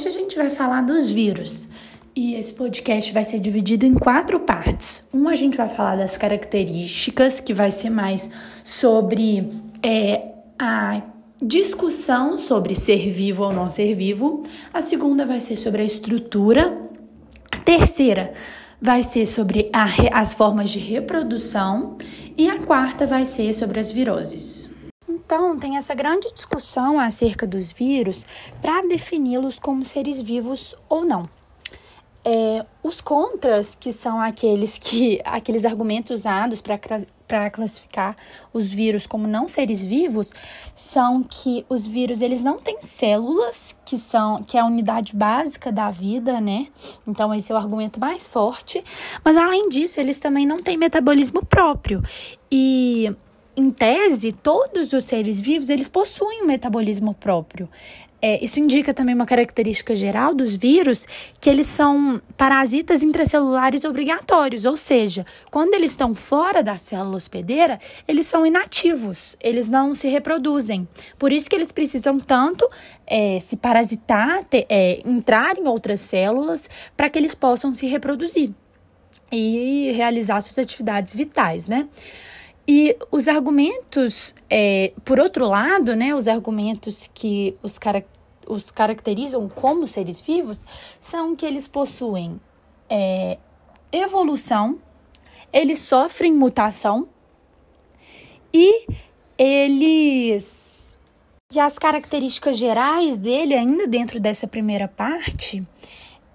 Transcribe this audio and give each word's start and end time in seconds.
Hoje 0.00 0.08
a 0.08 0.12
gente 0.12 0.34
vai 0.34 0.48
falar 0.48 0.80
dos 0.80 1.10
vírus. 1.10 1.68
E 2.16 2.34
esse 2.34 2.54
podcast 2.54 3.12
vai 3.12 3.22
ser 3.22 3.38
dividido 3.38 3.84
em 3.84 3.92
quatro 3.92 4.40
partes. 4.40 5.04
Um, 5.12 5.28
a 5.28 5.34
gente 5.34 5.58
vai 5.58 5.68
falar 5.68 5.96
das 5.96 6.16
características, 6.16 7.38
que 7.38 7.52
vai 7.52 7.70
ser 7.70 7.90
mais 7.90 8.30
sobre 8.64 9.46
é, 9.82 10.22
a 10.58 11.02
discussão 11.42 12.38
sobre 12.38 12.74
ser 12.74 13.10
vivo 13.10 13.44
ou 13.44 13.52
não 13.52 13.68
ser 13.68 13.94
vivo. 13.94 14.42
A 14.72 14.80
segunda 14.80 15.26
vai 15.26 15.38
ser 15.38 15.58
sobre 15.58 15.82
a 15.82 15.84
estrutura. 15.84 16.78
A 17.52 17.58
terceira 17.58 18.32
vai 18.80 19.02
ser 19.02 19.26
sobre 19.26 19.68
a, 19.70 20.18
as 20.18 20.32
formas 20.32 20.70
de 20.70 20.78
reprodução. 20.78 21.98
E 22.38 22.48
a 22.48 22.58
quarta 22.58 23.04
vai 23.04 23.26
ser 23.26 23.52
sobre 23.52 23.78
as 23.78 23.90
viroses. 23.90 24.70
Então, 25.32 25.56
tem 25.56 25.76
essa 25.76 25.94
grande 25.94 26.28
discussão 26.34 26.98
acerca 26.98 27.46
dos 27.46 27.70
vírus 27.70 28.26
para 28.60 28.82
defini-los 28.82 29.60
como 29.60 29.84
seres 29.84 30.20
vivos 30.20 30.74
ou 30.88 31.04
não. 31.04 31.30
É, 32.24 32.66
os 32.82 33.00
contras, 33.00 33.76
que 33.76 33.92
são 33.92 34.20
aqueles 34.20 34.76
que 34.76 35.20
aqueles 35.24 35.64
argumentos 35.64 36.10
usados 36.10 36.60
para 36.60 37.48
classificar 37.48 38.16
os 38.52 38.72
vírus 38.72 39.06
como 39.06 39.28
não 39.28 39.46
seres 39.46 39.84
vivos, 39.84 40.32
são 40.74 41.22
que 41.22 41.64
os 41.68 41.86
vírus 41.86 42.20
eles 42.20 42.42
não 42.42 42.58
têm 42.58 42.80
células, 42.80 43.78
que 43.84 43.96
são 43.96 44.42
que 44.42 44.58
é 44.58 44.60
a 44.60 44.66
unidade 44.66 45.14
básica 45.14 45.70
da 45.70 45.92
vida, 45.92 46.40
né? 46.40 46.66
Então 47.06 47.32
esse 47.32 47.52
é 47.52 47.54
o 47.54 47.58
argumento 47.58 48.00
mais 48.00 48.26
forte. 48.26 48.82
Mas 49.24 49.36
além 49.36 49.68
disso, 49.68 50.00
eles 50.00 50.18
também 50.18 50.44
não 50.44 50.60
têm 50.60 50.76
metabolismo 50.76 51.46
próprio. 51.46 52.02
E 52.50 53.14
em 53.60 53.70
tese, 53.70 54.32
todos 54.32 54.92
os 54.92 55.04
seres 55.04 55.40
vivos 55.40 55.70
eles 55.70 55.88
possuem 55.88 56.42
um 56.42 56.46
metabolismo 56.46 57.14
próprio. 57.14 57.68
É, 58.22 58.42
isso 58.44 58.60
indica 58.60 58.92
também 58.92 59.14
uma 59.14 59.24
característica 59.24 59.94
geral 59.94 60.34
dos 60.34 60.54
vírus, 60.54 61.06
que 61.40 61.48
eles 61.48 61.66
são 61.66 62.20
parasitas 62.36 63.02
intracelulares 63.02 63.84
obrigatórios, 63.84 64.66
ou 64.66 64.76
seja, 64.76 65.24
quando 65.50 65.72
eles 65.72 65.92
estão 65.92 66.14
fora 66.14 66.62
da 66.62 66.76
célula 66.76 67.16
hospedeira, 67.16 67.80
eles 68.06 68.26
são 68.26 68.44
inativos, 68.44 69.36
eles 69.40 69.70
não 69.70 69.94
se 69.94 70.06
reproduzem. 70.06 70.86
Por 71.18 71.32
isso 71.32 71.48
que 71.48 71.56
eles 71.56 71.72
precisam 71.72 72.20
tanto 72.20 72.68
é, 73.06 73.40
se 73.40 73.56
parasitar, 73.56 74.44
ter, 74.44 74.66
é, 74.68 75.00
entrar 75.06 75.56
em 75.56 75.66
outras 75.66 76.00
células, 76.00 76.68
para 76.94 77.08
que 77.08 77.18
eles 77.18 77.34
possam 77.34 77.72
se 77.72 77.86
reproduzir 77.86 78.50
e 79.32 79.92
realizar 79.92 80.40
suas 80.40 80.58
atividades 80.58 81.14
vitais, 81.14 81.66
né? 81.68 81.88
E 82.72 82.96
os 83.10 83.26
argumentos, 83.26 84.32
é, 84.48 84.92
por 85.04 85.18
outro 85.18 85.44
lado, 85.44 85.96
né, 85.96 86.14
os 86.14 86.28
argumentos 86.28 87.10
que 87.12 87.56
os, 87.64 87.76
cara, 87.76 88.06
os 88.46 88.70
caracterizam 88.70 89.48
como 89.48 89.88
seres 89.88 90.20
vivos 90.20 90.64
são 91.00 91.34
que 91.34 91.44
eles 91.44 91.66
possuem 91.66 92.40
é, 92.88 93.38
evolução, 93.90 94.78
eles 95.52 95.80
sofrem 95.80 96.32
mutação 96.32 97.08
e 98.54 98.86
eles. 99.36 100.96
E 101.52 101.58
as 101.58 101.76
características 101.76 102.56
gerais 102.56 103.16
dele, 103.16 103.54
ainda 103.54 103.84
dentro 103.88 104.20
dessa 104.20 104.46
primeira 104.46 104.86
parte, 104.86 105.60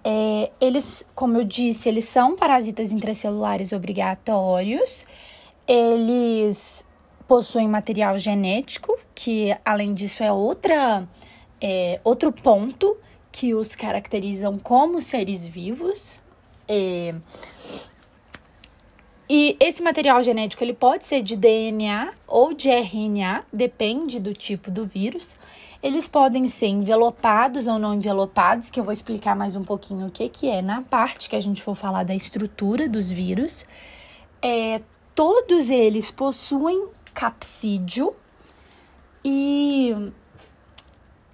é, 0.04 0.52
eles, 0.60 1.08
como 1.16 1.38
eu 1.38 1.46
disse, 1.46 1.88
eles 1.88 2.04
são 2.04 2.36
parasitas 2.36 2.92
intracelulares 2.92 3.72
obrigatórios 3.72 5.06
eles 5.68 6.88
possuem 7.28 7.68
material 7.68 8.18
genético, 8.18 8.98
que 9.14 9.56
além 9.64 9.94
disso 9.94 10.24
é 10.24 10.32
outra 10.32 11.08
é, 11.62 12.00
outro 12.04 12.32
ponto 12.32 12.98
que 13.32 13.54
os 13.54 13.76
caracterizam 13.76 14.60
como 14.60 15.02
seres 15.02 15.46
vivos. 15.46 16.22
É, 16.68 17.16
e 19.28 19.58
esse 19.60 19.82
material 19.82 20.22
genético 20.22 20.64
ele 20.64 20.74
pode 20.74 21.04
ser 21.04 21.24
de 21.24 21.36
DNA 21.36 22.14
ou 22.28 22.54
de 22.54 22.70
RNA, 22.70 23.44
depende 23.52 24.20
do 24.20 24.34
tipo 24.34 24.70
do 24.70 24.86
vírus. 24.86 25.36
Eles 25.82 26.08
podem 26.08 26.46
ser 26.48 26.68
envelopados 26.68 27.68
ou 27.68 27.80
não 27.80 27.96
envelopados, 27.96 28.70
que 28.70 28.80
eu 28.80 28.84
vou 28.84 28.94
explicar 28.94 29.36
mais 29.36 29.56
um 29.56 29.64
pouquinho 29.64 30.08
o 30.08 30.12
que, 30.12 30.30
que 30.30 30.50
é 30.50 30.62
na 30.62 30.82
parte 30.82 31.30
que 31.30 31.36
a 31.36 31.42
gente 31.42 31.62
for 31.62 31.76
falar 31.76 32.04
da 32.04 32.16
estrutura 32.16 32.88
dos 32.88 33.10
vírus. 33.10 33.66
É, 34.42 34.82
Todos 35.16 35.70
eles 35.70 36.12
possuem 36.12 36.88
capsídio 37.14 38.14
e 39.24 40.12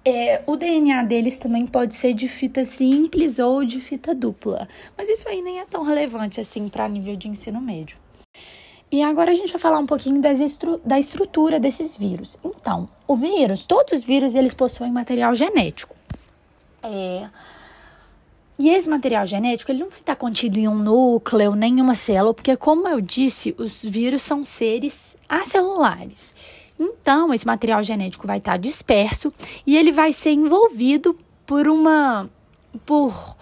é, 0.04 0.42
o 0.46 0.56
DNA 0.56 1.02
deles 1.02 1.38
também 1.38 1.66
pode 1.66 1.94
ser 1.96 2.14
de 2.14 2.28
fita 2.28 2.64
simples 2.64 3.40
ou 3.40 3.64
de 3.64 3.80
fita 3.80 4.14
dupla, 4.14 4.68
mas 4.96 5.08
isso 5.08 5.28
aí 5.28 5.42
nem 5.42 5.60
é 5.60 5.64
tão 5.64 5.82
relevante 5.82 6.40
assim 6.40 6.68
para 6.68 6.88
nível 6.88 7.16
de 7.16 7.28
ensino 7.28 7.60
médio. 7.60 7.96
E 8.90 9.02
agora 9.02 9.30
a 9.30 9.34
gente 9.34 9.50
vai 9.50 9.60
falar 9.60 9.78
um 9.78 9.86
pouquinho 9.86 10.20
estru 10.44 10.78
da 10.84 10.98
estrutura 10.98 11.58
desses 11.58 11.96
vírus. 11.96 12.38
Então, 12.44 12.88
o 13.08 13.16
vírus, 13.16 13.64
todos 13.64 13.92
os 13.94 14.04
vírus, 14.04 14.34
eles 14.34 14.52
possuem 14.52 14.92
material 14.92 15.34
genético. 15.34 15.96
É, 16.82 17.26
e 18.58 18.68
esse 18.68 18.88
material 18.88 19.26
genético 19.26 19.72
ele 19.72 19.80
não 19.80 19.88
vai 19.88 20.00
estar 20.00 20.16
contido 20.16 20.58
em 20.58 20.68
um 20.68 20.74
núcleo, 20.74 21.54
nem 21.54 21.78
em 21.78 21.80
uma 21.80 21.94
célula, 21.94 22.34
porque, 22.34 22.56
como 22.56 22.86
eu 22.86 23.00
disse, 23.00 23.54
os 23.58 23.82
vírus 23.82 24.22
são 24.22 24.44
seres 24.44 25.16
acelulares. 25.28 26.34
Então, 26.78 27.32
esse 27.32 27.46
material 27.46 27.82
genético 27.82 28.26
vai 28.26 28.38
estar 28.38 28.56
disperso 28.58 29.32
e 29.66 29.76
ele 29.76 29.92
vai 29.92 30.12
ser 30.12 30.32
envolvido 30.32 31.16
por 31.46 31.68
uma 31.68 32.28
por 32.86 33.36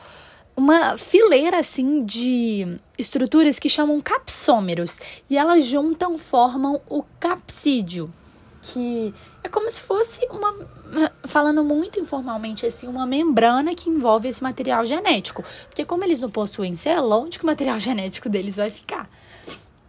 uma 0.56 0.98
fileira 0.98 1.58
assim 1.58 2.04
de 2.04 2.78
estruturas 2.98 3.58
que 3.58 3.68
chamam 3.68 4.00
capsômeros 4.00 4.98
e 5.28 5.38
elas 5.38 5.64
juntam 5.64 6.18
formam 6.18 6.80
o 6.88 7.02
capsídeo 7.18 8.12
que 8.72 9.12
é 9.42 9.48
como 9.48 9.70
se 9.70 9.80
fosse 9.80 10.24
uma, 10.30 11.10
falando 11.24 11.64
muito 11.64 11.98
informalmente 11.98 12.64
assim, 12.64 12.86
uma 12.86 13.06
membrana 13.06 13.74
que 13.74 13.90
envolve 13.90 14.28
esse 14.28 14.42
material 14.42 14.84
genético. 14.84 15.44
Porque 15.68 15.84
como 15.84 16.04
eles 16.04 16.20
não 16.20 16.30
possuem 16.30 16.76
célula, 16.76 17.16
onde 17.16 17.38
que 17.38 17.44
o 17.44 17.46
material 17.46 17.78
genético 17.80 18.28
deles 18.28 18.56
vai 18.56 18.70
ficar? 18.70 19.08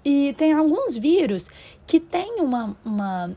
E 0.03 0.33
tem 0.37 0.53
alguns 0.53 0.97
vírus 0.97 1.47
que 1.85 1.99
têm 1.99 2.41
uma, 2.41 2.75
uma 2.83 3.35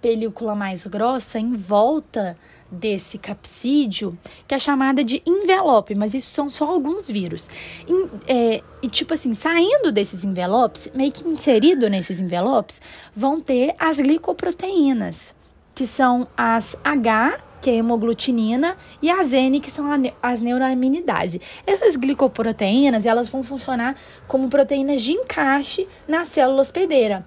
película 0.00 0.54
mais 0.54 0.86
grossa 0.86 1.38
em 1.38 1.54
volta 1.54 2.36
desse 2.70 3.18
capsídio, 3.18 4.16
que 4.46 4.54
é 4.54 4.58
chamada 4.58 5.02
de 5.02 5.22
envelope, 5.26 5.94
mas 5.94 6.14
isso 6.14 6.32
são 6.32 6.48
só 6.48 6.66
alguns 6.66 7.08
vírus. 7.08 7.50
E, 7.88 8.08
é, 8.32 8.62
e, 8.80 8.88
tipo 8.88 9.12
assim, 9.12 9.34
saindo 9.34 9.90
desses 9.90 10.24
envelopes, 10.24 10.90
meio 10.94 11.10
que 11.10 11.26
inserido 11.26 11.90
nesses 11.90 12.20
envelopes, 12.20 12.80
vão 13.14 13.40
ter 13.40 13.74
as 13.78 14.00
glicoproteínas, 14.00 15.34
que 15.74 15.86
são 15.86 16.28
as 16.36 16.76
H, 16.84 17.40
que 17.60 17.70
é 17.70 17.80
a 17.80 18.76
e 19.02 19.10
as 19.10 19.32
N, 19.32 19.60
que 19.60 19.70
são 19.70 19.86
as 20.22 20.40
neuraminidase. 20.40 21.40
Essas 21.66 21.96
glicoproteínas, 21.96 23.04
elas 23.04 23.28
vão 23.28 23.42
funcionar 23.42 23.96
como 24.26 24.48
proteínas 24.48 25.02
de 25.02 25.12
encaixe 25.12 25.86
na 26.08 26.24
célula 26.24 26.62
hospedeira. 26.62 27.26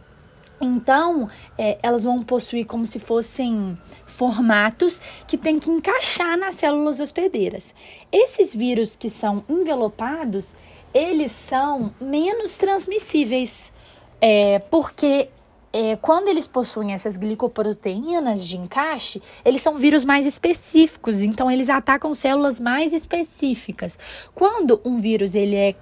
Então, 0.64 1.30
é, 1.58 1.78
elas 1.84 2.06
vão 2.06 2.24
possuir 2.24 2.66
como 2.66 2.86
se 2.86 2.98
fossem 2.98 3.78
formatos 4.06 5.02
que 5.28 5.38
tem 5.38 5.60
que 5.60 5.70
encaixar 5.70 6.38
nas 6.38 6.56
células 6.56 7.02
hospedeiras. 7.02 7.76
Esses 8.10 8.56
vírus 8.56 8.96
que 8.96 9.10
são 9.10 9.44
envelopados, 9.50 10.56
eles 10.94 11.32
são 11.34 11.94
menos 12.00 12.56
transmissíveis, 12.58 13.74
é, 14.22 14.60
porque 14.60 15.28
é, 15.74 15.98
quando 15.98 16.30
eles 16.30 16.48
possuem 16.48 16.94
essas 16.94 17.18
glicoproteínas 17.18 18.46
de 18.46 18.56
encaixe, 18.56 19.22
eles 19.44 19.62
são 19.62 19.76
vírus 19.76 20.06
mais 20.06 20.26
específicos, 20.26 21.24
então 21.24 21.52
eles 21.52 21.70
atacam 21.70 22.16
células 22.16 22.58
mais 22.58 22.94
específicas. 22.94 24.00
Quando 24.34 24.80
um 24.86 24.98
vírus 25.00 25.36
ele 25.36 25.58
é, 25.58 25.76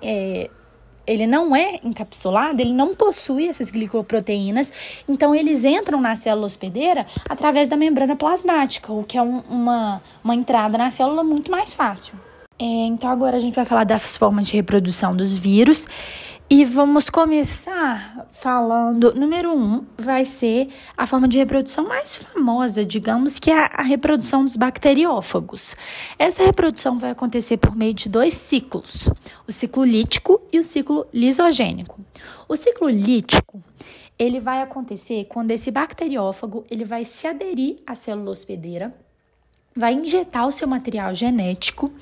é 0.00 0.50
ele 1.08 1.26
não 1.26 1.56
é 1.56 1.80
encapsulado, 1.82 2.60
ele 2.60 2.72
não 2.72 2.94
possui 2.94 3.48
essas 3.48 3.70
glicoproteínas, 3.70 4.70
então 5.08 5.34
eles 5.34 5.64
entram 5.64 6.00
na 6.00 6.14
célula 6.14 6.46
hospedeira 6.46 7.06
através 7.28 7.66
da 7.66 7.76
membrana 7.76 8.14
plasmática, 8.14 8.92
o 8.92 9.02
que 9.02 9.16
é 9.16 9.22
um, 9.22 9.42
uma, 9.48 10.02
uma 10.22 10.34
entrada 10.34 10.76
na 10.76 10.90
célula 10.90 11.24
muito 11.24 11.50
mais 11.50 11.72
fácil. 11.72 12.12
É, 12.58 12.64
então 12.64 13.08
agora 13.08 13.36
a 13.36 13.40
gente 13.40 13.54
vai 13.54 13.64
falar 13.64 13.84
das 13.84 14.16
formas 14.16 14.46
de 14.46 14.54
reprodução 14.54 15.16
dos 15.16 15.38
vírus. 15.38 15.86
E 16.50 16.64
vamos 16.64 17.10
começar 17.10 18.26
falando. 18.32 19.12
Número 19.12 19.52
um 19.52 19.84
vai 19.98 20.24
ser 20.24 20.70
a 20.96 21.06
forma 21.06 21.28
de 21.28 21.36
reprodução 21.36 21.86
mais 21.86 22.16
famosa, 22.16 22.86
digamos, 22.86 23.38
que 23.38 23.50
é 23.50 23.68
a 23.70 23.82
reprodução 23.82 24.44
dos 24.44 24.56
bacteriófagos. 24.56 25.76
Essa 26.18 26.42
reprodução 26.42 26.98
vai 26.98 27.10
acontecer 27.10 27.58
por 27.58 27.76
meio 27.76 27.92
de 27.92 28.08
dois 28.08 28.32
ciclos: 28.32 29.10
o 29.46 29.52
ciclo 29.52 29.84
lítico 29.84 30.40
e 30.50 30.58
o 30.58 30.62
ciclo 30.62 31.06
lisogênico. 31.12 32.00
O 32.48 32.56
ciclo 32.56 32.88
lítico 32.88 33.62
ele 34.18 34.40
vai 34.40 34.62
acontecer 34.62 35.26
quando 35.26 35.50
esse 35.50 35.70
bacteriófago 35.70 36.64
ele 36.70 36.86
vai 36.86 37.04
se 37.04 37.26
aderir 37.26 37.76
à 37.86 37.94
célula 37.94 38.30
hospedeira 38.30 38.94
vai 39.78 39.94
injetar 39.94 40.46
o 40.46 40.50
seu 40.50 40.66
material 40.66 41.14
genético. 41.14 41.92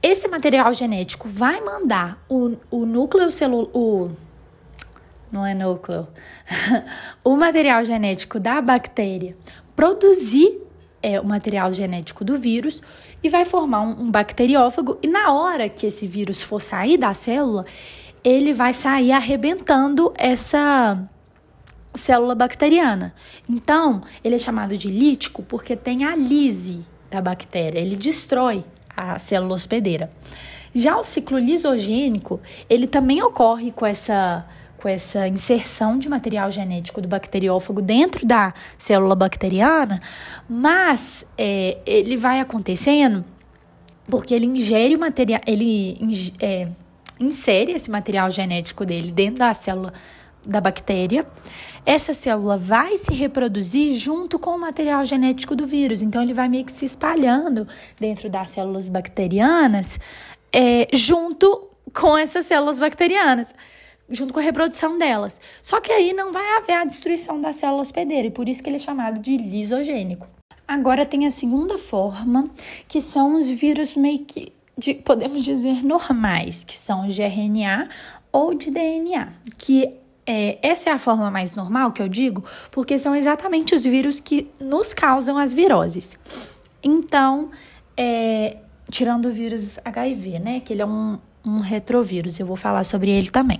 Esse 0.00 0.28
material 0.28 0.72
genético 0.72 1.28
vai 1.28 1.60
mandar 1.60 2.22
o, 2.28 2.56
o 2.70 2.86
núcleo 2.86 3.30
celular. 3.30 4.10
Não 5.30 5.44
é 5.44 5.52
núcleo. 5.52 6.06
o 7.24 7.36
material 7.36 7.84
genético 7.84 8.38
da 8.38 8.60
bactéria 8.60 9.36
produzir 9.74 10.60
é, 11.02 11.20
o 11.20 11.24
material 11.24 11.70
genético 11.72 12.24
do 12.24 12.38
vírus 12.38 12.82
e 13.22 13.28
vai 13.28 13.44
formar 13.44 13.80
um, 13.82 14.02
um 14.02 14.10
bacteriófago. 14.10 14.98
E 15.02 15.08
na 15.08 15.32
hora 15.32 15.68
que 15.68 15.86
esse 15.86 16.06
vírus 16.06 16.40
for 16.40 16.60
sair 16.60 16.96
da 16.96 17.12
célula, 17.14 17.66
ele 18.22 18.52
vai 18.52 18.72
sair 18.72 19.12
arrebentando 19.12 20.12
essa 20.16 20.98
célula 21.94 22.34
bacteriana. 22.34 23.14
Então, 23.48 24.02
ele 24.22 24.36
é 24.36 24.38
chamado 24.38 24.76
de 24.76 24.88
lítico 24.88 25.42
porque 25.42 25.76
tem 25.76 26.04
a 26.04 26.14
lise 26.14 26.84
da 27.10 27.20
bactéria, 27.20 27.78
ele 27.78 27.96
destrói 27.96 28.64
a 28.96 29.18
célula 29.18 29.54
hospedeira. 29.54 30.10
Já 30.74 30.98
o 30.98 31.04
ciclo 31.04 31.38
lisogênico, 31.38 32.40
ele 32.68 32.86
também 32.86 33.22
ocorre 33.22 33.72
com 33.72 33.86
essa 33.86 34.46
com 34.78 34.88
essa 34.88 35.26
inserção 35.26 35.98
de 35.98 36.08
material 36.08 36.48
genético 36.52 37.00
do 37.00 37.08
bacteriófago 37.08 37.82
dentro 37.82 38.24
da 38.24 38.54
célula 38.78 39.16
bacteriana, 39.16 40.00
mas 40.48 41.26
é, 41.36 41.78
ele 41.84 42.16
vai 42.16 42.38
acontecendo 42.38 43.24
porque 44.08 44.32
ele 44.32 44.46
ingere 44.46 44.94
o 44.94 44.98
material, 45.00 45.40
ele 45.46 45.98
é, 46.40 46.68
insere 47.20 47.72
esse 47.72 47.90
material 47.90 48.30
genético 48.30 48.86
dele 48.86 49.10
dentro 49.10 49.40
da 49.40 49.52
célula 49.52 49.92
da 50.48 50.60
bactéria. 50.60 51.26
Essa 51.84 52.12
célula 52.12 52.56
vai 52.56 52.96
se 52.96 53.14
reproduzir 53.14 53.94
junto 53.94 54.38
com 54.38 54.50
o 54.50 54.58
material 54.58 55.04
genético 55.04 55.54
do 55.54 55.66
vírus, 55.66 56.02
então 56.02 56.22
ele 56.22 56.34
vai 56.34 56.48
meio 56.48 56.64
que 56.64 56.72
se 56.72 56.84
espalhando 56.84 57.68
dentro 58.00 58.28
das 58.28 58.50
células 58.50 58.88
bacterianas, 58.88 60.00
é, 60.52 60.88
junto 60.92 61.68
com 61.92 62.16
essas 62.16 62.46
células 62.46 62.78
bacterianas 62.78 63.54
junto 64.10 64.32
com 64.32 64.40
a 64.40 64.42
reprodução 64.42 64.96
delas. 64.96 65.38
Só 65.60 65.82
que 65.82 65.92
aí 65.92 66.14
não 66.14 66.32
vai 66.32 66.56
haver 66.56 66.72
a 66.72 66.84
destruição 66.84 67.38
da 67.40 67.52
célula 67.52 67.82
hospedeira, 67.82 68.28
e 68.28 68.30
por 68.30 68.48
isso 68.48 68.62
que 68.62 68.70
ele 68.70 68.76
é 68.76 68.78
chamado 68.78 69.20
de 69.20 69.36
lisogênico. 69.36 70.26
Agora 70.66 71.04
tem 71.04 71.26
a 71.26 71.30
segunda 71.30 71.76
forma, 71.76 72.48
que 72.86 73.00
são 73.02 73.36
os 73.36 73.48
vírus 73.50 73.94
meio 73.94 74.20
que, 74.20 74.52
de, 74.76 74.94
podemos 74.94 75.44
dizer, 75.44 75.84
normais, 75.84 76.64
que 76.64 76.74
são 76.74 77.06
de 77.06 77.22
RNA 77.22 77.88
ou 78.32 78.54
de 78.54 78.70
DNA, 78.70 79.28
que 79.56 79.97
é, 80.30 80.58
essa 80.60 80.90
é 80.90 80.92
a 80.92 80.98
forma 80.98 81.30
mais 81.30 81.54
normal 81.54 81.90
que 81.90 82.02
eu 82.02 82.08
digo, 82.08 82.44
porque 82.70 82.98
são 82.98 83.16
exatamente 83.16 83.74
os 83.74 83.84
vírus 83.84 84.20
que 84.20 84.46
nos 84.60 84.92
causam 84.92 85.38
as 85.38 85.54
viroses. 85.54 86.18
Então, 86.82 87.50
é, 87.96 88.58
tirando 88.90 89.26
o 89.26 89.32
vírus 89.32 89.78
HIV, 89.82 90.38
né, 90.38 90.60
que 90.60 90.74
ele 90.74 90.82
é 90.82 90.86
um, 90.86 91.18
um 91.42 91.60
retrovírus, 91.60 92.38
eu 92.38 92.44
vou 92.44 92.56
falar 92.56 92.84
sobre 92.84 93.10
ele 93.10 93.30
também. 93.30 93.58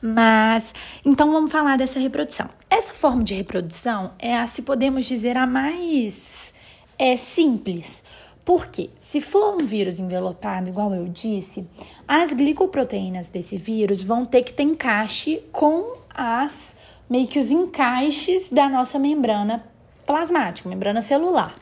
Mas, 0.00 0.72
então 1.04 1.30
vamos 1.30 1.52
falar 1.52 1.76
dessa 1.76 2.00
reprodução. 2.00 2.48
Essa 2.70 2.94
forma 2.94 3.22
de 3.22 3.34
reprodução 3.34 4.12
é 4.18 4.34
a, 4.34 4.46
se 4.46 4.62
podemos 4.62 5.04
dizer, 5.04 5.36
a 5.36 5.46
mais 5.46 6.54
é, 6.98 7.16
simples. 7.16 8.02
Porque 8.48 8.88
se 8.96 9.20
for 9.20 9.56
um 9.56 9.66
vírus 9.66 10.00
envelopado, 10.00 10.70
igual 10.70 10.94
eu 10.94 11.06
disse, 11.06 11.68
as 12.08 12.32
glicoproteínas 12.32 13.28
desse 13.28 13.58
vírus 13.58 14.00
vão 14.00 14.24
ter 14.24 14.42
que 14.42 14.54
ter 14.54 14.62
encaixe 14.62 15.42
com 15.52 15.98
as 16.08 16.74
meio 17.10 17.26
que 17.28 17.38
os 17.38 17.50
encaixes 17.50 18.50
da 18.50 18.66
nossa 18.66 18.98
membrana 18.98 19.62
plasmática, 20.06 20.66
membrana 20.66 21.02
celular. 21.02 21.54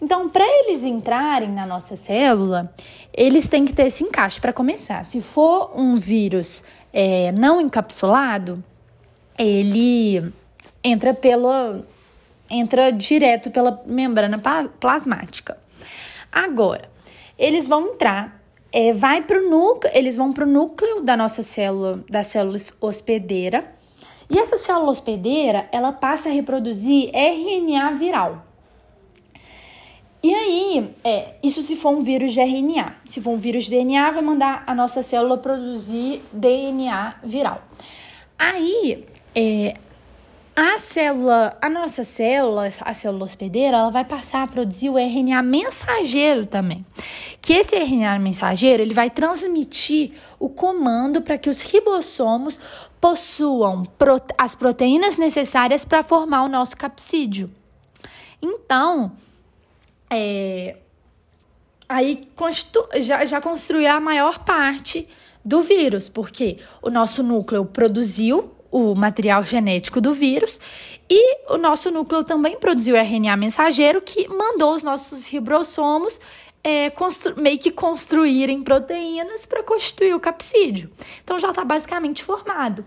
Então, 0.00 0.28
para 0.28 0.44
eles 0.44 0.84
entrarem 0.84 1.50
na 1.50 1.66
nossa 1.66 1.96
célula, 1.96 2.72
eles 3.12 3.48
têm 3.48 3.64
que 3.64 3.72
ter 3.72 3.88
esse 3.88 4.04
encaixe 4.04 4.40
para 4.40 4.52
começar. 4.52 5.04
Se 5.04 5.20
for 5.20 5.72
um 5.74 5.96
vírus 5.96 6.62
é, 6.92 7.32
não 7.32 7.60
encapsulado, 7.60 8.62
ele 9.36 10.32
entra 10.84 11.12
pela 11.12 11.84
entra 12.48 12.92
direto 12.92 13.50
pela 13.50 13.82
membrana 13.84 14.40
plasmática. 14.78 15.58
Agora, 16.32 16.90
eles 17.38 17.66
vão 17.66 17.88
entrar, 17.88 18.40
é, 18.72 18.92
vai 18.92 19.22
pro 19.22 19.48
núcleo, 19.48 19.92
eles 19.94 20.16
vão 20.16 20.32
para 20.32 20.44
o 20.44 20.48
núcleo 20.48 21.02
da 21.02 21.16
nossa 21.16 21.42
célula, 21.42 22.04
da 22.08 22.22
célula 22.22 22.58
hospedeira, 22.80 23.74
e 24.28 24.38
essa 24.38 24.56
célula 24.56 24.90
hospedeira, 24.90 25.68
ela 25.72 25.90
passa 25.92 26.28
a 26.28 26.32
reproduzir 26.32 27.10
RNA 27.12 27.92
viral. 27.92 28.46
E 30.22 30.34
aí, 30.34 30.94
é, 31.02 31.34
isso 31.42 31.62
se 31.62 31.74
for 31.74 31.90
um 31.90 32.02
vírus 32.02 32.32
de 32.32 32.40
RNA. 32.40 32.96
Se 33.06 33.22
for 33.22 33.30
um 33.30 33.36
vírus 33.38 33.64
de 33.64 33.70
DNA, 33.70 34.10
vai 34.10 34.22
mandar 34.22 34.62
a 34.66 34.74
nossa 34.74 35.02
célula 35.02 35.38
produzir 35.38 36.22
DNA 36.30 37.14
viral. 37.24 37.62
Aí, 38.38 39.06
é, 39.34 39.74
a 40.62 40.78
célula, 40.78 41.56
a 41.58 41.70
nossa 41.70 42.04
célula, 42.04 42.68
a 42.82 42.92
célula 42.92 43.24
hospedeira, 43.24 43.78
ela 43.78 43.90
vai 43.90 44.04
passar 44.04 44.42
a 44.42 44.46
produzir 44.46 44.90
o 44.90 44.98
RNA 44.98 45.42
mensageiro 45.42 46.44
também. 46.44 46.84
Que 47.40 47.54
esse 47.54 47.74
RNA 47.76 48.18
mensageiro, 48.18 48.82
ele 48.82 48.92
vai 48.92 49.08
transmitir 49.08 50.12
o 50.38 50.50
comando 50.50 51.22
para 51.22 51.38
que 51.38 51.48
os 51.48 51.62
ribossomos 51.62 52.60
possuam 53.00 53.86
as 54.36 54.54
proteínas 54.54 55.16
necessárias 55.16 55.86
para 55.86 56.02
formar 56.02 56.42
o 56.42 56.48
nosso 56.48 56.76
capsídeo. 56.76 57.50
Então, 58.42 59.12
é, 60.10 60.76
aí 61.88 62.20
já, 63.00 63.24
já 63.24 63.40
construiu 63.40 63.88
a 63.88 63.98
maior 63.98 64.40
parte 64.40 65.08
do 65.42 65.62
vírus, 65.62 66.10
porque 66.10 66.58
o 66.82 66.90
nosso 66.90 67.22
núcleo 67.22 67.64
produziu 67.64 68.59
o 68.70 68.94
material 68.94 69.42
genético 69.42 70.00
do 70.00 70.12
vírus 70.12 70.60
e 71.08 71.52
o 71.52 71.58
nosso 71.58 71.90
núcleo 71.90 72.22
também 72.22 72.58
produziu 72.58 72.96
RNA 72.96 73.36
mensageiro 73.36 74.00
que 74.00 74.28
mandou 74.28 74.74
os 74.74 74.82
nossos 74.82 75.28
ribossomos 75.28 76.20
é, 76.62 76.92
meio 77.38 77.58
que 77.58 77.70
construírem 77.70 78.62
proteínas 78.62 79.46
para 79.46 79.62
constituir 79.62 80.14
o 80.14 80.20
capsídeo. 80.20 80.90
Então 81.24 81.38
já 81.38 81.50
está 81.50 81.64
basicamente 81.64 82.22
formado. 82.22 82.84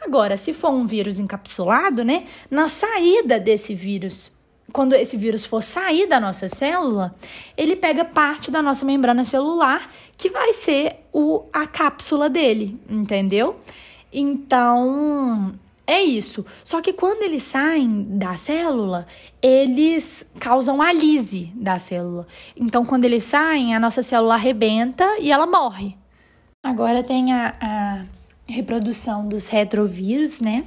Agora, 0.00 0.36
se 0.36 0.54
for 0.54 0.70
um 0.70 0.86
vírus 0.86 1.18
encapsulado, 1.18 2.02
né, 2.02 2.24
na 2.50 2.68
saída 2.68 3.38
desse 3.38 3.74
vírus 3.74 4.32
quando 4.72 4.94
esse 4.94 5.16
vírus 5.16 5.44
for 5.44 5.62
sair 5.62 6.06
da 6.06 6.20
nossa 6.20 6.48
célula, 6.48 7.12
ele 7.56 7.76
pega 7.76 8.04
parte 8.04 8.50
da 8.50 8.62
nossa 8.62 8.84
membrana 8.84 9.24
celular, 9.24 9.92
que 10.16 10.30
vai 10.30 10.52
ser 10.52 10.96
o, 11.12 11.44
a 11.52 11.66
cápsula 11.66 12.30
dele, 12.30 12.78
entendeu? 12.88 13.56
Então, 14.12 15.54
é 15.86 16.02
isso. 16.02 16.44
Só 16.62 16.80
que 16.80 16.92
quando 16.92 17.22
eles 17.22 17.42
saem 17.42 18.06
da 18.16 18.36
célula, 18.36 19.06
eles 19.42 20.24
causam 20.38 20.80
a 20.80 20.92
lise 20.92 21.50
da 21.54 21.78
célula. 21.78 22.26
Então, 22.56 22.84
quando 22.84 23.04
eles 23.04 23.24
saem, 23.24 23.74
a 23.74 23.80
nossa 23.80 24.02
célula 24.02 24.34
arrebenta 24.34 25.04
e 25.18 25.32
ela 25.32 25.46
morre. 25.46 25.96
Agora 26.62 27.02
tem 27.02 27.32
a, 27.32 27.54
a 27.60 28.04
reprodução 28.46 29.26
dos 29.28 29.48
retrovírus, 29.48 30.40
né? 30.40 30.64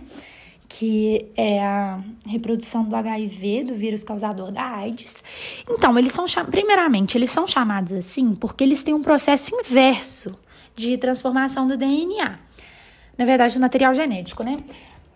que 0.76 1.28
é 1.38 1.64
a 1.64 2.00
reprodução 2.26 2.84
do 2.84 2.96
HIV, 2.96 3.66
do 3.66 3.76
vírus 3.76 4.04
causador 4.04 4.52
da 4.52 4.64
AIDS. 4.78 5.24
Então, 5.70 5.98
eles 6.00 6.12
são 6.12 6.26
primeiramente, 6.50 7.16
eles 7.16 7.30
são 7.30 7.48
chamados 7.48 7.94
assim 7.94 8.34
porque 8.34 8.64
eles 8.64 8.82
têm 8.82 8.94
um 8.94 9.02
processo 9.04 9.54
inverso 9.56 10.36
de 10.76 10.98
transformação 10.98 11.68
do 11.68 11.78
DNA. 11.78 12.40
Na 13.18 13.26
verdade, 13.26 13.54
do 13.54 13.60
material 13.60 13.94
genético, 13.94 14.44
né? 14.44 14.58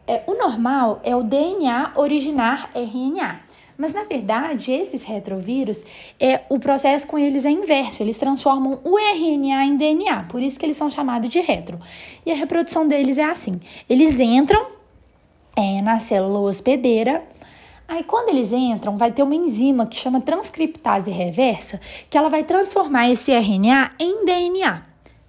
É, 0.08 0.24
o 0.28 0.36
normal 0.36 1.02
é 1.04 1.16
o 1.16 1.24
DNA 1.24 1.94
originar 1.96 2.70
RNA. 2.74 3.42
Mas 3.78 3.94
na 3.94 4.04
verdade, 4.04 4.72
esses 4.72 5.04
retrovírus, 5.04 5.84
é, 6.20 6.42
o 6.50 6.58
processo 6.60 7.06
com 7.06 7.18
eles 7.18 7.46
é 7.46 7.52
inverso. 7.52 8.02
Eles 8.02 8.18
transformam 8.18 8.80
o 8.84 8.98
RNA 8.98 9.66
em 9.66 9.78
DNA, 9.78 10.24
por 10.24 10.42
isso 10.42 10.60
que 10.60 10.66
eles 10.66 10.78
são 10.78 10.90
chamados 10.90 11.30
de 11.30 11.40
retro. 11.40 11.80
E 12.26 12.32
a 12.32 12.36
reprodução 12.36 12.88
deles 12.88 13.18
é 13.20 13.26
assim: 13.26 13.60
eles 13.88 14.20
entram 14.20 14.66
é, 15.56 15.82
na 15.82 16.00
célula 16.00 16.40
hospedeira. 16.40 17.24
Aí, 17.88 18.04
quando 18.04 18.30
eles 18.30 18.52
entram, 18.52 18.98
vai 18.98 19.12
ter 19.12 19.24
uma 19.24 19.36
enzima 19.36 19.86
que 19.86 19.96
chama 19.96 20.20
transcriptase 20.20 21.10
reversa, 21.10 21.80
que 22.10 22.18
ela 22.18 22.30
vai 22.30 22.44
transformar 22.44 23.10
esse 23.10 23.32
RNA 23.32 23.92
em 23.98 24.26
DNA. 24.26 24.87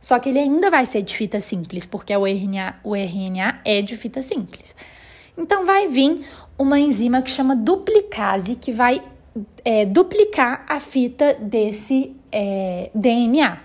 Só 0.09 0.19
que 0.19 0.31
ele 0.31 0.39
ainda 0.39 0.71
vai 0.71 0.87
ser 0.87 1.03
de 1.03 1.15
fita 1.15 1.39
simples, 1.39 1.85
porque 1.85 2.17
o 2.17 2.27
RNA, 2.27 2.77
o 2.83 2.97
RNA 2.97 3.61
é 3.63 3.83
de 3.83 3.95
fita 3.95 4.23
simples. 4.23 4.75
Então, 5.37 5.67
vai 5.67 5.87
vir 5.87 6.25
uma 6.57 6.81
enzima 6.81 7.21
que 7.21 7.31
chama 7.31 7.55
duplicase, 7.55 8.55
que 8.55 8.73
vai 8.73 9.03
é, 9.63 9.85
duplicar 9.85 10.65
a 10.67 10.81
fita 10.81 11.35
desse 11.35 12.17
é, 12.33 12.91
DNA. 12.95 13.59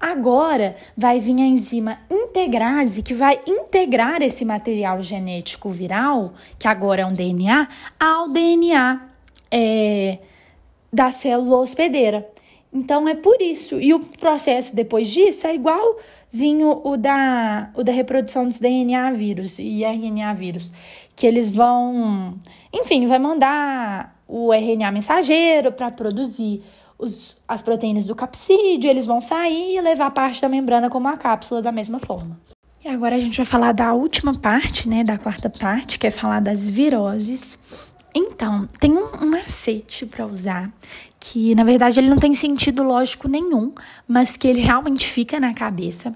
Agora 0.00 0.74
vai 0.96 1.20
vir 1.20 1.36
a 1.36 1.46
enzima 1.46 1.98
integrase 2.10 3.02
que 3.02 3.12
vai 3.12 3.38
integrar 3.46 4.22
esse 4.22 4.46
material 4.46 5.02
genético 5.02 5.68
viral, 5.68 6.32
que 6.58 6.66
agora 6.66 7.02
é 7.02 7.04
um 7.04 7.12
DNA, 7.12 7.68
ao 8.00 8.30
DNA 8.30 9.02
é, 9.50 10.16
da 10.90 11.10
célula 11.10 11.58
hospedeira. 11.58 12.26
Então 12.72 13.08
é 13.08 13.14
por 13.14 13.40
isso. 13.40 13.80
E 13.80 13.94
o 13.94 14.00
processo 14.00 14.74
depois 14.74 15.08
disso 15.08 15.46
é 15.46 15.54
igualzinho 15.54 16.80
o 16.84 16.96
da, 16.96 17.70
o 17.74 17.82
da 17.82 17.92
reprodução 17.92 18.46
dos 18.46 18.60
DNA 18.60 19.12
vírus 19.12 19.58
e 19.58 19.84
RNA 19.84 20.34
vírus, 20.34 20.72
que 21.16 21.26
eles 21.26 21.50
vão, 21.50 22.38
enfim, 22.72 23.06
vai 23.06 23.18
mandar 23.18 24.16
o 24.26 24.52
RNA 24.52 24.92
mensageiro 24.92 25.72
para 25.72 25.90
produzir 25.90 26.62
os, 26.98 27.36
as 27.46 27.62
proteínas 27.62 28.04
do 28.04 28.14
capsídeo, 28.14 28.90
eles 28.90 29.06
vão 29.06 29.20
sair 29.20 29.76
e 29.76 29.80
levar 29.80 30.10
parte 30.10 30.42
da 30.42 30.48
membrana 30.48 30.90
como 30.90 31.08
a 31.08 31.16
cápsula 31.16 31.62
da 31.62 31.72
mesma 31.72 31.98
forma. 31.98 32.38
E 32.84 32.88
agora 32.88 33.16
a 33.16 33.18
gente 33.18 33.36
vai 33.36 33.46
falar 33.46 33.72
da 33.72 33.92
última 33.92 34.38
parte, 34.38 34.88
né, 34.88 35.02
da 35.02 35.18
quarta 35.18 35.50
parte, 35.50 35.98
que 35.98 36.06
é 36.06 36.10
falar 36.10 36.40
das 36.40 36.68
viroses. 36.68 37.58
Então, 38.14 38.66
tem 38.80 38.96
um, 38.96 39.26
macete 39.26 40.06
para 40.06 40.26
usar 40.26 40.72
que, 41.20 41.54
na 41.54 41.64
verdade, 41.64 42.00
ele 42.00 42.08
não 42.08 42.18
tem 42.18 42.34
sentido 42.34 42.82
lógico 42.82 43.28
nenhum, 43.28 43.72
mas 44.06 44.36
que 44.36 44.48
ele 44.48 44.60
realmente 44.60 45.06
fica 45.06 45.38
na 45.38 45.52
cabeça, 45.52 46.14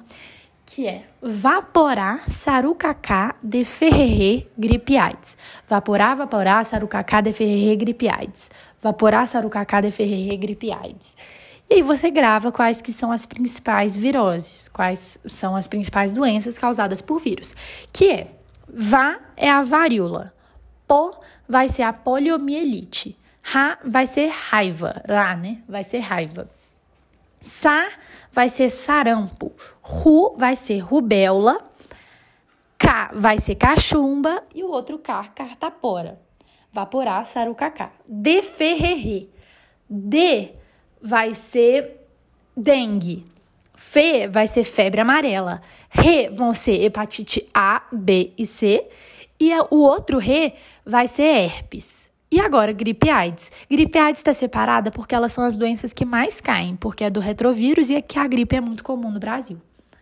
que 0.65 0.87
é 0.87 1.05
vaporar 1.21 2.29
sarucacá 2.29 3.35
de 3.43 3.65
ferrerê 3.65 4.47
gripiaides. 4.57 5.37
Vaporar, 5.69 6.17
vaporar, 6.17 6.65
sarucacá 6.65 7.21
de 7.21 7.33
ferrerê 7.33 7.77
gripiaides. 7.77 8.51
Vaporar, 8.81 9.29
sarucacá 9.29 9.81
de 9.81 9.91
ferrerê 9.91 10.37
gripiaides. 10.37 11.17
E 11.69 11.77
aí 11.77 11.83
você 11.83 12.11
grava 12.11 12.53
quais 12.53 12.83
que 12.83 12.93
são 12.93 13.11
as 13.11 13.25
principais 13.25 13.97
viroses, 13.97 14.69
quais 14.69 15.19
são 15.25 15.57
as 15.57 15.69
principais 15.69 16.13
doenças 16.13 16.59
causadas 16.59 17.01
por 17.01 17.19
vírus, 17.19 17.55
que 17.93 18.11
é 18.11 18.27
vá 18.69 19.19
é 19.37 19.51
a 19.51 19.63
varíola, 19.63 20.35
po 20.93 21.15
vai 21.49 21.71
ser 21.71 21.85
a 21.85 21.93
poliomielite. 21.95 23.17
Ra 23.43 23.79
vai 23.83 24.07
ser 24.07 24.29
raiva. 24.29 25.03
Ra, 25.09 25.35
né? 25.35 25.63
Vai 25.67 25.85
ser 25.85 26.01
raiva. 26.01 26.47
Sa 27.41 27.89
vai 28.31 28.51
ser 28.51 28.69
sarampo. 28.69 29.53
Ru 29.81 30.35
vai 30.37 30.55
ser 30.55 30.81
rubéola. 30.81 31.57
K 32.77 33.11
vai 33.15 33.39
ser 33.39 33.55
cachumba. 33.55 34.45
E 34.55 34.63
o 34.63 34.71
outro 34.71 34.99
K, 34.99 35.29
cartapora. 35.35 36.21
Vaporá, 36.71 37.25
sarucacá. 37.25 37.93
De 38.07 38.43
ferrerê. 38.43 39.31
D 39.89 40.51
vai 41.01 41.33
ser 41.33 42.07
dengue. 42.55 43.25
Fe 43.75 44.29
vai 44.29 44.47
ser 44.47 44.65
febre 44.65 45.01
amarela. 45.01 45.63
Re 45.89 46.29
vão 46.29 46.53
ser 46.53 46.85
hepatite 46.85 47.49
A, 47.55 47.83
B 47.91 48.35
e 48.37 48.45
C. 48.45 48.87
E 49.43 49.51
o 49.73 49.79
outro 49.79 50.19
re 50.19 50.55
vai 50.87 51.09
ser 51.09 51.25
herpes. 51.25 52.09
E 52.31 52.41
agora, 52.41 52.71
gripe 52.71 53.11
AIDS. 53.11 53.51
Gripe 53.69 53.99
AIDS 53.99 54.21
está 54.21 54.33
separada 54.33 54.93
porque 54.93 55.17
elas 55.17 55.33
são 55.33 55.43
as 55.43 55.57
doenças 55.57 55.93
que 55.93 56.05
mais 56.05 56.41
caem, 56.41 56.77
porque 56.77 57.03
é 57.03 57.11
do 57.11 57.19
retrovírus 57.19 57.91
e 57.91 57.97
é 57.97 58.01
que 58.01 58.21
a 58.21 58.27
gripe 58.29 58.55
é 58.55 58.61
muito 58.61 58.85
comum 58.85 59.11
no 59.11 59.19
Brasil. 59.19 59.61